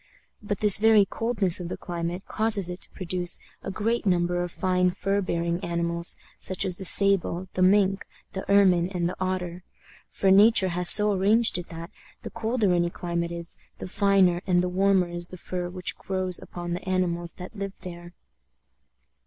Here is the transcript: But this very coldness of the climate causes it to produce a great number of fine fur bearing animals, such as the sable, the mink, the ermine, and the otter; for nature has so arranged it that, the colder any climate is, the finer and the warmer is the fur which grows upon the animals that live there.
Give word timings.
But 0.41 0.61
this 0.61 0.79
very 0.79 1.05
coldness 1.05 1.59
of 1.59 1.69
the 1.69 1.77
climate 1.77 2.25
causes 2.27 2.71
it 2.71 2.81
to 2.81 2.89
produce 2.89 3.37
a 3.61 3.69
great 3.69 4.03
number 4.03 4.41
of 4.41 4.51
fine 4.51 4.89
fur 4.89 5.21
bearing 5.21 5.63
animals, 5.63 6.15
such 6.39 6.65
as 6.65 6.77
the 6.77 6.85
sable, 6.85 7.49
the 7.53 7.61
mink, 7.61 8.07
the 8.33 8.43
ermine, 8.51 8.87
and 8.89 9.07
the 9.07 9.15
otter; 9.19 9.63
for 10.09 10.31
nature 10.31 10.69
has 10.69 10.89
so 10.89 11.11
arranged 11.13 11.59
it 11.59 11.67
that, 11.69 11.91
the 12.23 12.31
colder 12.31 12.73
any 12.73 12.89
climate 12.89 13.31
is, 13.31 13.57
the 13.77 13.87
finer 13.87 14.41
and 14.47 14.63
the 14.63 14.69
warmer 14.69 15.07
is 15.07 15.27
the 15.27 15.37
fur 15.37 15.69
which 15.69 15.95
grows 15.95 16.39
upon 16.41 16.71
the 16.71 16.89
animals 16.89 17.33
that 17.33 17.55
live 17.55 17.77
there. 17.81 18.15